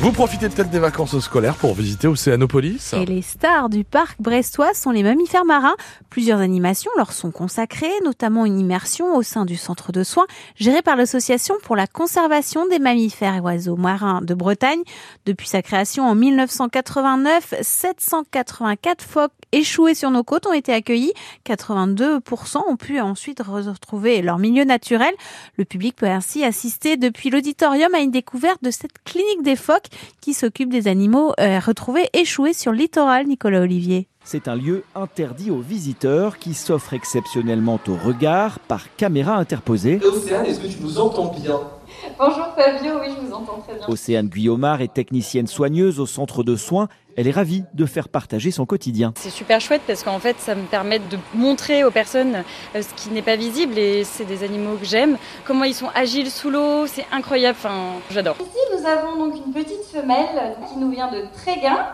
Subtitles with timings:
[0.00, 4.72] Vous profitez peut-être des vacances scolaires pour visiter Océanopolis Et les stars du parc brestois
[4.72, 5.74] sont les mammifères marins.
[6.08, 10.82] Plusieurs animations leur sont consacrées, notamment une immersion au sein du centre de soins géré
[10.82, 14.82] par l'Association pour la conservation des mammifères et oiseaux marins de Bretagne.
[15.26, 21.12] Depuis sa création en 1989, 784 phoques échoués sur nos côtes ont été accueillis.
[21.46, 25.14] 82% ont pu ensuite retrouver leur milieu naturel.
[25.56, 29.88] Le public peut ainsi assister depuis l'auditorium à une découverte de cette clinique des phoques
[30.20, 34.08] qui s'occupe des animaux euh, retrouvés échoués sur le littoral, Nicolas Olivier.
[34.24, 40.00] C'est un lieu interdit aux visiteurs qui s'offre exceptionnellement au regard par caméra interposée.
[40.04, 41.60] Océane, est-ce que tu nous entends bien?
[42.18, 43.88] Bonjour Fabio, oui, je vous entends très bien.
[43.88, 46.88] Océane Guillaumard est technicienne soigneuse au centre de soins.
[47.16, 49.12] Elle est ravie de faire partager son quotidien.
[49.16, 52.94] C'est super chouette parce qu'en fait, ça me permet de montrer aux personnes euh, ce
[52.94, 55.16] qui n'est pas visible et c'est des animaux que j'aime.
[55.44, 57.58] Comment ils sont agiles sous l'eau, c'est incroyable.
[57.60, 58.36] Enfin, j'adore.
[58.40, 61.86] Ici, nous avons donc une petite femelle qui nous vient de Tréguin.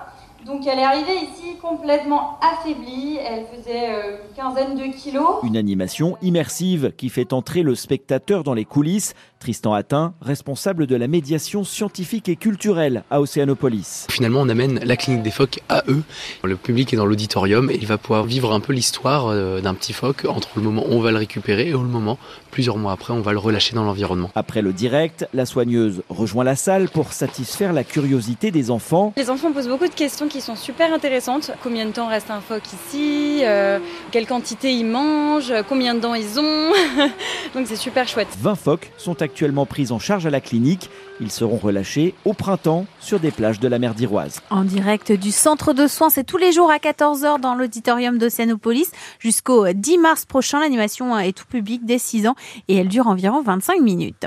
[0.47, 5.38] Donc elle est arrivée ici complètement affaiblie, elle faisait euh, une quinzaine de kilos.
[5.43, 9.15] Une animation immersive qui fait entrer le spectateur dans les coulisses.
[9.41, 14.07] Tristan Attin, responsable de la médiation scientifique et culturelle à Océanopolis.
[14.10, 16.02] Finalement, on amène la clinique des phoques à eux.
[16.43, 19.74] Le public est dans l'auditorium et il va pouvoir vivre un peu l'histoire euh, d'un
[19.74, 22.18] petit phoque entre le moment où on va le récupérer et le moment,
[22.51, 24.30] plusieurs mois après, on va le relâcher dans l'environnement.
[24.35, 29.13] Après le direct, la soigneuse rejoint la salle pour satisfaire la curiosité des enfants.
[29.16, 31.52] Les enfants posent beaucoup de questions qui sont super intéressantes.
[31.63, 33.79] Combien de temps reste un phoque ici euh,
[34.10, 36.73] Quelle quantité ils mangent Combien de dents ils ont
[37.54, 38.27] Donc c'est super chouette.
[38.40, 40.90] 20 phoques sont actuellement pris en charge à la clinique.
[41.21, 44.40] Ils seront relâchés au printemps sur des plages de la mer d'Iroise.
[44.51, 48.90] En direct du centre de soins, c'est tous les jours à 14h dans l'auditorium d'Océanopolis.
[49.21, 52.35] Jusqu'au 10 mars prochain, l'animation est tout public dès 6 ans
[52.66, 54.27] et elle dure environ 25 minutes.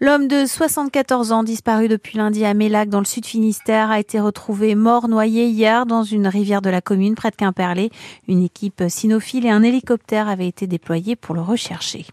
[0.00, 4.18] L'homme de 74 ans disparu depuis lundi à Mélac dans le sud Finistère a été
[4.18, 7.90] retrouvé mort noyé hier dans une rivière de la commune près de Quimperlé.
[8.28, 12.06] Une équipe cynophile et un hélicoptère avaient été déployés pour le rechercher.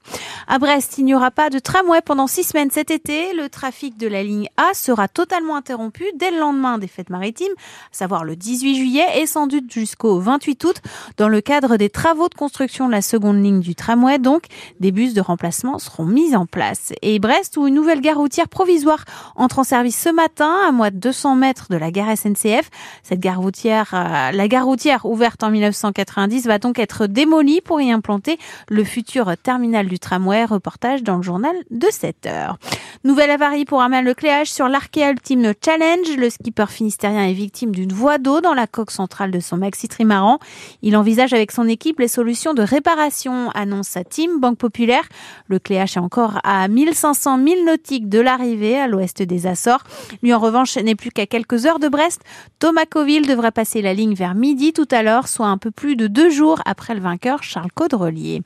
[0.48, 3.34] À Brest, il n'y aura pas de tramway pendant six semaines cet été.
[3.34, 7.54] Le trafic de la ligne A sera totalement interrompu dès le lendemain des fêtes maritimes,
[7.58, 10.76] à savoir le 18 juillet et sans doute jusqu'au 28 août,
[11.18, 14.20] dans le cadre des travaux de construction de la seconde ligne du tramway.
[14.20, 14.44] Donc,
[14.80, 16.92] des bus de remplacement seront mis en place.
[17.02, 19.06] Et Brest, où une nouvelle gare routière provisoire
[19.36, 22.70] entre en service ce matin, à moins de 200 mètres de la gare SNCF.
[23.04, 27.80] Cette gare routière, euh, la gare routière ouverte en 1990 va donc être démolie pour
[27.80, 28.38] y implanter
[28.68, 30.44] le futur terminal du tramway.
[30.44, 32.58] Reportage dans le journal de 7 heures.
[33.04, 36.18] Nouvelle avarie pour Amal Lecléage sur l'Arkea Ultime Challenge.
[36.18, 39.88] Le skipper finistérien est victime d'une voie d'eau dans la coque centrale de son maxi
[39.88, 40.40] trimaran.
[40.82, 45.04] Il envisage avec son équipe les solutions de réparation, annonce sa team Banque Populaire.
[45.48, 49.84] Le Cléache est encore à 1500 milles nautiques de l'arrivée à l'ouest des Açores.
[50.22, 52.22] Lui, en revanche, n'est plus qu'à quelques heures de Brest.
[52.60, 55.96] Thomas Coville devrait passer la ligne vers midi tout à l'heure, soit un peu plus
[55.96, 58.42] de deux jours après le vainqueur Charles Caudrelier.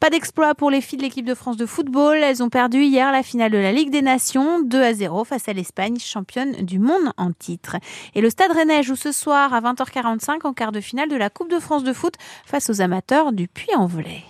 [0.00, 2.16] Pas d'exploit pour les filles de l'équipe de France de football.
[2.16, 5.48] Elles ont perdu hier la finale de la Ligue des Nations, 2 à 0 face
[5.48, 7.78] à l'Espagne, championne du monde en titre.
[8.14, 11.30] Et le Stade Rennais joue ce soir à 20h45 en quart de finale de la
[11.30, 12.14] Coupe de France de foot
[12.46, 14.22] face aux amateurs du Puy-en-Velay.